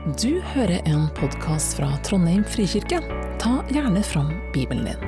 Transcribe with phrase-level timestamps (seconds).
[0.00, 3.02] Du hører en podkast fra Trondheim frikirke.
[3.36, 5.02] Ta gjerne fram Bibelen din.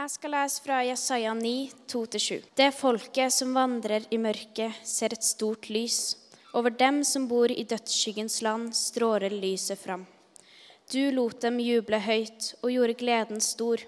[0.00, 1.52] Jeg skal lese fra Jesaja 9,
[1.92, 2.40] 2-7.
[2.56, 6.16] Det folket som vandrer i mørket, ser et stort lys.
[6.56, 10.06] Over dem som bor i dødsskyggens land, stråler lyset fram.
[10.88, 13.84] Du lot dem juble høyt og gjorde gleden stor.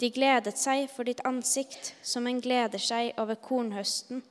[0.00, 4.24] De gledet seg for ditt ansikt, som en gleder seg over kornhøsten,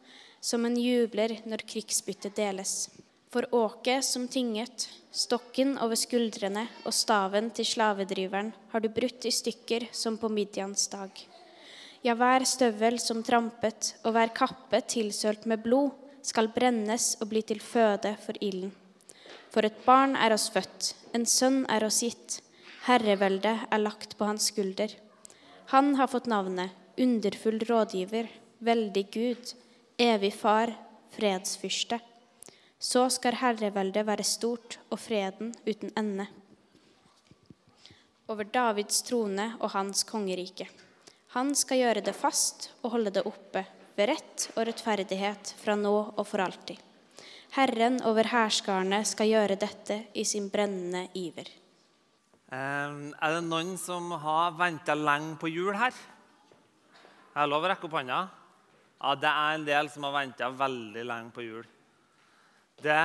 [0.44, 2.90] som en jubler når krigsbyttet deles.
[3.34, 9.32] For åket som tynget, stokken over skuldrene og staven til slavedriveren har du brutt i
[9.34, 11.10] stykker som på Midjans dag.
[12.04, 15.94] Ja, hver støvel som trampet og hver kappe tilsølt med blod
[16.24, 18.74] skal brennes og bli til føde for ilden.
[19.54, 22.42] For et barn er oss født, en sønn er oss gitt,
[22.90, 24.92] herreveldet er lagt på hans skulder.
[25.72, 28.28] Han har fått navnet Underfull rådgiver,
[28.60, 29.54] veldig Gud,
[29.98, 30.74] evig far,
[31.16, 32.00] fredsfyrste.
[32.80, 36.28] Så skal herreveldet være stort og freden uten ende.
[38.30, 40.68] Over Davids trone og hans kongerike.
[41.34, 43.66] Han skal gjøre det fast og holde det oppe
[43.98, 46.78] ved rett og rettferdighet fra nå og for alltid.
[47.58, 51.50] Herren over hærskarene skal gjøre dette i sin brennende iver.
[52.54, 55.94] Er det noen som har venta lenge på jul her?
[55.94, 58.20] Jeg har lov å rekke opp hånda.
[59.02, 61.64] Ja, det er en del som har venta veldig lenge på jul.
[62.84, 63.00] Det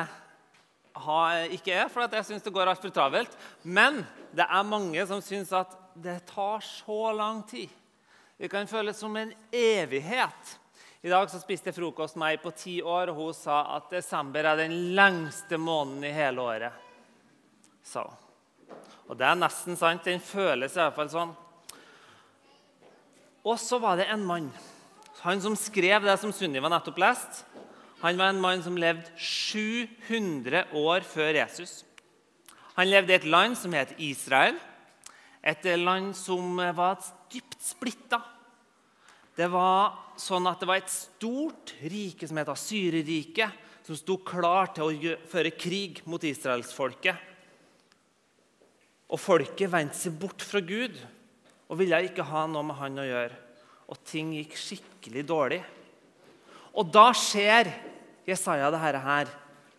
[0.99, 3.35] har ikke jeg, for jeg syns det går altfor travelt.
[3.65, 4.03] Men
[4.37, 7.73] det er mange som syns at det tar så lang tid.
[8.39, 10.55] Det kan føles som en evighet.
[11.01, 13.89] I dag så spiste jeg frokost med ei på ti år, og hun sa at
[13.97, 16.89] desember er den lengste måneden i hele året.
[17.87, 18.05] Så.
[19.09, 20.05] Og det er nesten sant.
[20.05, 21.35] Den føles i hvert fall sånn.
[23.49, 24.51] Og så var det en mann,
[25.23, 27.47] han som skrev det som Sunniva nettopp leste.
[28.03, 31.81] Han var en mann som levde 700 år før Jesus.
[32.77, 34.59] Han levde i et land som het Israel,
[35.43, 37.01] et land som var
[37.33, 38.21] dypt splitta.
[39.35, 44.71] Det var sånn at det var et stort rike som het Asyreriket, som sto klar
[44.77, 47.28] til å føre krig mot israelsfolket.
[49.09, 50.97] Og folket vendte seg bort fra Gud
[51.69, 53.37] og ville ikke ha noe med han å gjøre.
[53.89, 55.61] Og ting gikk skikkelig dårlig.
[56.77, 57.71] Og da ser
[58.29, 59.31] Jesaja dette her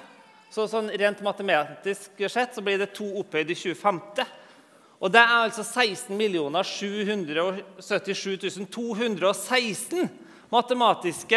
[0.55, 0.63] så
[0.95, 3.99] Rent matematisk sett blir det to opphøyd i 25.
[5.03, 5.59] Og det er altså
[10.55, 11.35] matematiske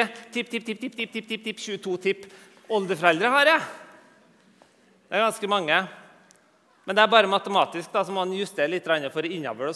[2.70, 3.50] oppholdere foreldre jeg har.
[5.08, 5.74] Det er ganske mange.
[6.86, 9.74] Men det er bare matematisk, da, man justere litt for innavl.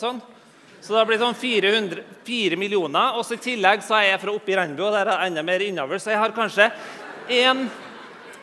[0.83, 3.15] Så det blir sånn 400, 4 millioner.
[3.15, 5.63] Og I tillegg så er jeg fra oppe i Rennebu, og der er enda mer
[5.63, 6.67] innover, Så jeg har kanskje
[7.31, 7.71] en,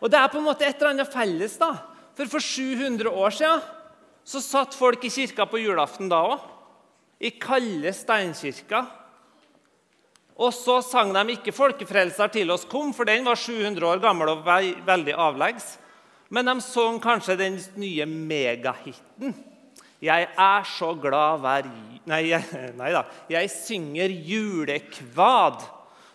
[0.00, 1.58] Og Det er på en måte et eller annet felles.
[1.58, 1.74] da.
[2.16, 3.60] For For 700 år siden
[4.24, 6.40] så satt folk i kirka på julaften da òg.
[7.20, 8.86] I kalde steinkirker.
[10.38, 14.28] Og så sang de ikke 'Folkefrelser til oss kom', for den var 700 år gammel
[14.28, 15.78] og veldig avleggs.
[16.28, 19.34] Men de sang kanskje den nye megahiten.
[19.98, 21.66] 'Jeg er så glad hver
[22.08, 22.30] Nei,
[22.80, 23.02] nei da.
[23.28, 25.66] 'Jeg synger julekvad',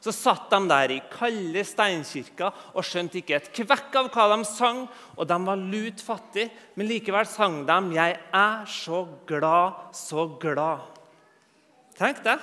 [0.04, 4.48] så satt de der i kalde steinkirka og skjønte ikke et kvekk av hva de
[4.48, 4.82] sang,
[5.16, 10.90] og de var lut fattige, men likevel sang de 'Jeg er så glad, så glad'.
[11.96, 12.40] Tenk det.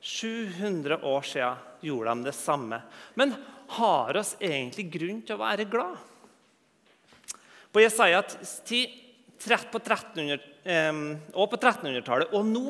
[0.00, 2.82] 700 år siden gjorde de det samme.
[3.16, 3.36] Men
[3.68, 5.98] har oss egentlig grunn til å være glad?
[7.70, 8.96] På Jesajas tid
[9.40, 10.40] på 1300,
[11.32, 12.64] og på 1300-tallet og nå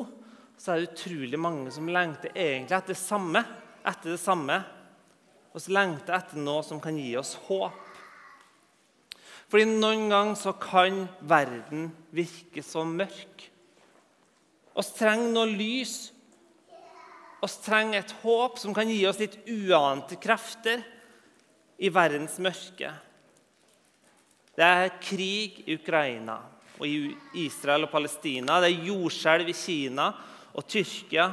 [0.61, 3.41] så er det utrolig mange som lengter egentlig etter det samme.
[3.81, 4.59] Etter det samme.
[5.51, 7.87] Og så lengter etter noe som kan gi oss håp.
[9.51, 13.47] Fordi noen ganger så kan verden virke så mørk.
[14.71, 15.95] Vi trenger noe lys.
[17.41, 20.85] Vi trenger et håp som kan gi oss litt uante krefter
[21.81, 22.93] i verdens mørke.
[24.55, 26.39] Det er krig i Ukraina
[26.81, 27.13] og i
[27.45, 28.59] Israel og Palestina.
[28.59, 30.09] Det er jordskjelv i Kina
[30.51, 31.29] og Tyrkia.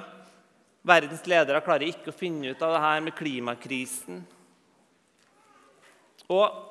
[0.87, 4.23] Verdens ledere klarer ikke å finne ut av det her med klimakrisen.
[6.29, 6.65] Og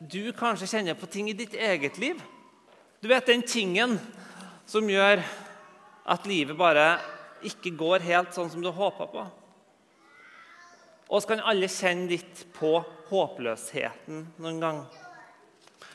[0.00, 2.20] du kanskje kjenner på ting i ditt eget liv.
[3.00, 3.98] Du vet den tingen
[4.68, 5.24] som gjør
[6.10, 6.94] at livet bare
[7.46, 9.26] ikke går helt sånn som du håpa på.
[11.10, 12.76] Og så kan alle kjenne litt på
[13.10, 14.82] håpløsheten noen gang.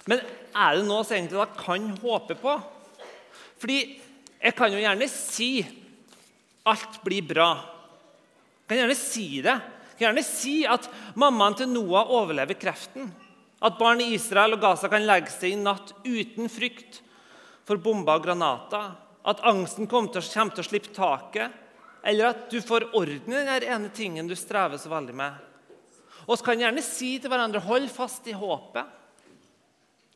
[0.09, 0.21] Men
[0.55, 2.55] er det noe som egentlig da kan håpe på?
[3.61, 3.79] Fordi
[4.45, 5.49] jeg kan jo gjerne si
[6.65, 7.51] Alt blir bra.
[8.65, 9.53] Jeg kan gjerne si det.
[9.53, 13.11] Jeg kan gjerne si at mammaen til Noah overlever kreften.
[13.61, 17.03] At barn i Israel og Gaza kan legge seg i natt uten frykt
[17.69, 18.95] for bomber og granater.
[19.29, 21.53] At angsten kommer til, kommer til å slippe taket.
[22.05, 25.37] Eller at du får orden i den ene tingen du strever så veldig med.
[26.25, 28.89] Og vi kan gjerne si til hverandre hold fast i håpet.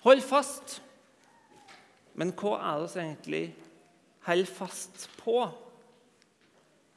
[0.05, 0.79] Hold fast.
[2.19, 3.43] Men hva er det vi egentlig
[4.27, 5.41] holder fast på?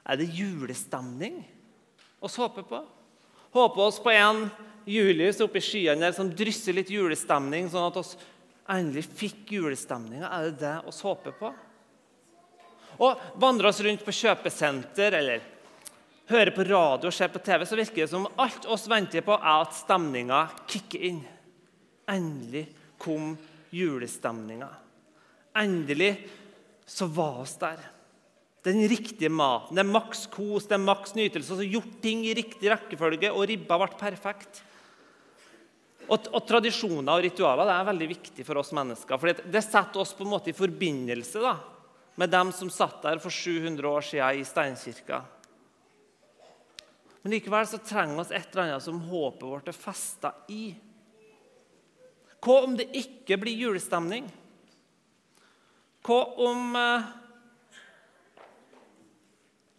[0.03, 1.41] Er det julestemning
[2.23, 2.83] oss håper på?
[3.53, 4.47] Håper oss på en
[4.89, 8.17] Julius oppe i skyene der som drysser litt julestemning, sånn at oss
[8.71, 10.31] endelig fikk julestemninga?
[10.31, 11.53] Er det det oss håper på?
[13.03, 15.45] Og Vandrer oss rundt på kjøpesenter eller
[16.31, 19.35] hører på radio og ser på TV, så virker det som alt oss venter på,
[19.37, 21.23] er at stemninga kicker inn.
[22.11, 22.67] Endelig
[23.03, 23.35] kom
[23.75, 24.69] julestemninga.
[25.59, 26.15] Endelig
[26.87, 27.81] så var oss der.
[28.63, 29.75] Den riktige maten.
[29.75, 31.57] Det er maks kos, det er maks nytelse.
[31.57, 34.63] Og gjort ting i riktig rekkefølge, og ribba ble perfekt.
[36.09, 39.19] Og, og, Tradisjoner og ritualer det er veldig viktig for oss mennesker.
[39.19, 41.57] For det setter oss på en måte i forbindelse da,
[42.21, 45.23] med dem som satt der for 700 år siden i steinkirka.
[47.23, 50.73] Men likevel så trenger vi et eller annet som håpet vårt er festa i.
[52.43, 54.27] Hva om det ikke blir julestemning?
[56.03, 56.73] Hva om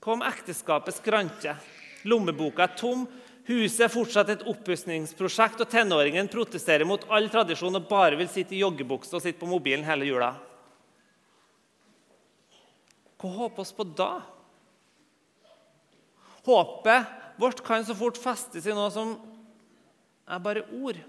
[0.03, 1.55] Hva om ekteskapet skrante.
[2.07, 3.05] Lommeboka er tom,
[3.47, 8.57] huset er fortsatt et oppussingsprosjekt, og tenåringen protesterer mot all tradisjon og bare vil sitte
[8.57, 10.33] i joggebukse og sitte på mobilen hele jula.
[13.15, 14.11] Hva håper vi på da?
[16.43, 19.15] Håpet vårt kan så fort festes i noe som
[20.27, 20.99] er bare ord.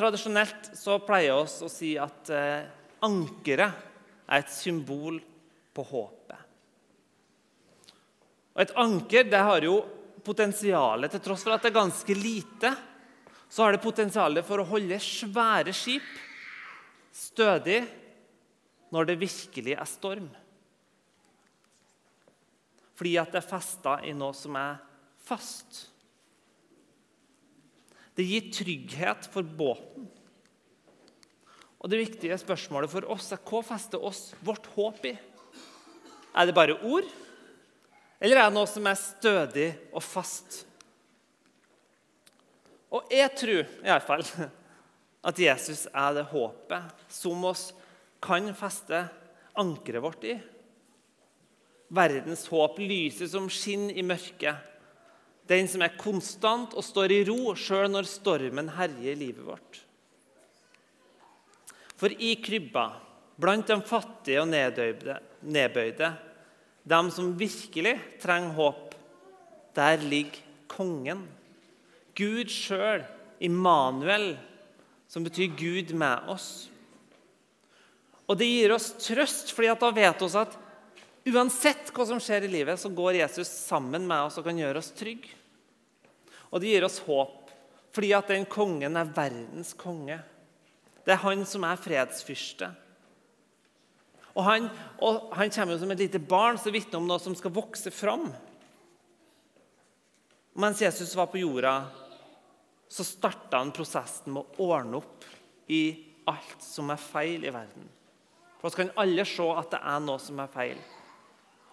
[0.00, 2.68] Tradisjonelt så pleier vi å si at eh,
[3.04, 3.88] ankeret
[4.24, 5.18] er et symbol
[5.76, 6.46] på håpet.
[8.54, 9.74] Og Et anker det har jo
[10.24, 12.72] potensialet, til tross for at det er ganske lite,
[13.50, 16.08] så har det potensialet for å holde svære skip
[17.12, 17.82] stødig
[18.94, 20.32] når det virkelig er storm.
[22.96, 24.80] Fordi at det er festa i noe som er
[25.28, 25.89] fast.
[28.16, 30.08] Det gir trygghet for båten.
[31.80, 35.14] Og Det viktige spørsmålet for oss er hva fester oss vårt håp i?
[36.36, 37.06] Er det bare ord,
[38.20, 40.60] eller er det noe som er stødig og fast?
[42.90, 44.24] Og jeg tror i alle fall
[45.28, 47.70] at Jesus er det håpet som oss
[48.22, 49.06] kan feste
[49.58, 50.36] ankeret vårt i.
[51.90, 54.69] Verdens håp lyser som skinn i mørket.
[55.50, 59.80] Den som er konstant og står i ro sjøl når stormen herjer livet vårt.
[61.98, 62.86] For i krybba,
[63.40, 66.12] blant de fattige og nedbøyde, nedbøyde,
[66.90, 68.94] dem som virkelig trenger håp,
[69.76, 70.40] der ligger
[70.70, 71.26] kongen.
[72.16, 73.04] Gud sjøl,
[73.40, 74.34] Immanuel,
[75.10, 76.68] som betyr Gud med oss.
[78.30, 80.58] Og Det gir oss trøst, fordi da vet vi at
[81.28, 84.80] uansett hva som skjer i livet, så går Jesus sammen med oss og kan gjøre
[84.80, 85.36] oss trygge.
[86.50, 87.50] Og det gir oss håp,
[87.94, 90.18] fordi at den kongen er verdens konge.
[91.04, 92.70] Det er han som er fredsfyrste.
[94.30, 94.68] Og han,
[95.02, 97.90] og han kommer jo som et lite barn som vitner om noe som skal vokse
[97.94, 98.28] fram.
[100.60, 101.74] Mens Jesus var på jorda,
[102.90, 105.26] så starta han prosessen med å ordne opp
[105.70, 105.82] i
[106.30, 107.86] alt som er feil i verden.
[108.60, 110.80] For så kan alle se at det er noe som er feil.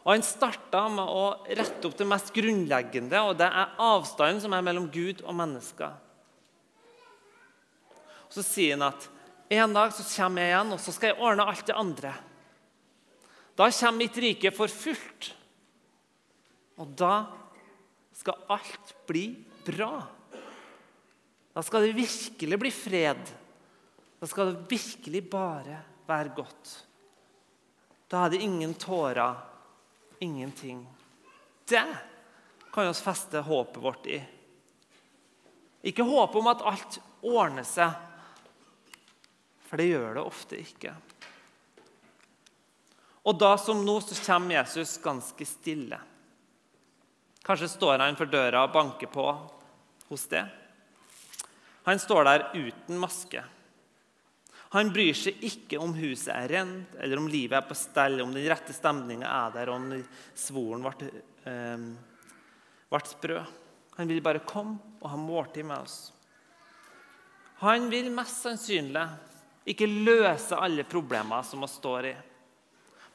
[0.08, 4.54] Og Han starta med å rette opp det mest grunnleggende, og det er avstanden som
[4.56, 5.98] er mellom Gud og mennesker.
[8.32, 9.10] Så sier han at
[9.52, 12.14] en dag så kommer jeg igjen, og så skal jeg ordne alt det andre.
[13.60, 15.34] Da kommer mitt rike for fullt.
[16.80, 17.26] Og da
[18.16, 19.26] skal alt bli
[19.68, 19.92] bra.
[21.52, 23.36] Da skal det virkelig bli fred.
[24.22, 26.74] Da skal det virkelig bare være godt.
[28.08, 29.36] Da er det ingen tårer,
[30.20, 30.88] ingenting.
[31.66, 31.86] Det
[32.74, 34.22] kan vi feste håpet vårt i.
[35.82, 37.92] Ikke håpet om at alt ordner seg,
[39.68, 40.94] for det gjør det ofte ikke.
[43.28, 46.00] Og da som nå så kommer Jesus ganske stille.
[47.44, 49.26] Kanskje står han for døra og banker på
[50.08, 50.46] hos det.
[51.88, 53.44] Han står der uten maske.
[54.76, 58.34] Han bryr seg ikke om huset er rent, eller om livet er på stell, om
[58.36, 60.06] den rette stemninga er der, og om
[60.36, 61.12] svoren ble,
[61.48, 61.86] eh,
[62.92, 63.40] ble sprø.
[63.98, 66.12] Han vil bare komme og ha måltid med oss.
[67.64, 69.06] Han vil mest sannsynlig
[69.68, 72.16] ikke løse alle problemer som vi står i.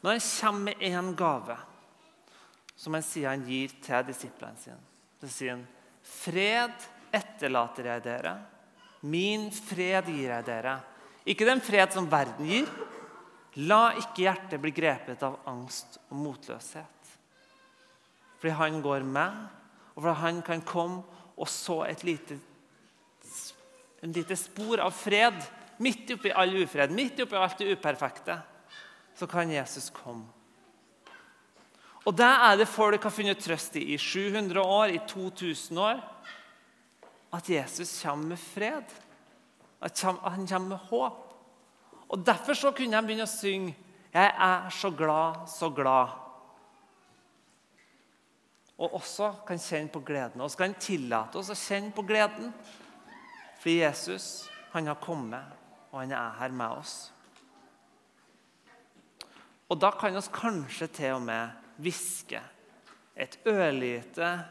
[0.02, 1.56] Men han kommer med én gave,
[2.74, 4.80] som han sier han gir til disiplene sine.
[5.20, 5.66] Så sier han,
[6.02, 6.74] 'Fred
[7.14, 8.32] etterlater jeg dere.
[9.02, 10.80] Min fred gir jeg dere.'
[11.28, 12.68] Ikke den fred som verden gir.
[13.68, 17.10] La ikke hjertet bli grepet av angst og motløshet.
[18.40, 19.42] Fordi han går med,
[19.94, 21.02] og fordi han kan komme
[21.36, 22.38] og så et lite,
[24.02, 25.38] en lite spor av fred
[25.82, 28.38] midt oppi all ufred, midt oppi alt det uperfekte
[29.18, 30.26] så kan Jesus komme.
[32.02, 36.00] Og det er det folk har funnet trøst i i 700 år, i 2000 år.
[37.32, 38.96] At Jesus kommer med fred.
[39.82, 41.28] At han kommer med håp.
[42.08, 43.74] Og Derfor så kunne de begynne å synge
[44.12, 46.10] 'Jeg er så glad, så glad'.
[48.78, 50.40] Og også kan kjenne på gleden.
[50.40, 52.52] Og så kan tillate oss å kjenne på gleden.
[53.58, 55.44] For Jesus han har kommet,
[55.92, 57.12] og han er her med oss.
[59.68, 61.48] Og da kan vi kanskje til og med
[61.80, 62.40] hviske
[63.16, 64.44] et ørlite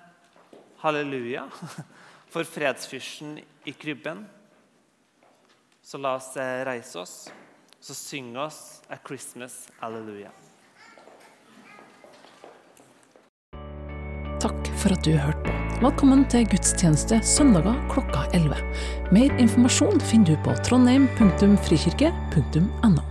[0.82, 1.44] halleluja
[2.34, 3.36] for fredsfyrsten
[3.66, 4.24] i krybben.
[5.84, 7.32] Så la oss eh, reise oss,
[7.80, 10.32] så synge oss A Christmas Alleluia'.
[14.42, 15.52] Takk for at du hørte på.
[15.82, 18.56] Velkommen til gudstjeneste søndager klokka 11.
[19.14, 23.11] Mer informasjon finner du på trondheim.frikirke.no.